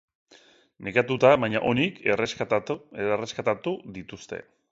[0.87, 4.43] Nekatuta baina onik erreskatatu dituzte.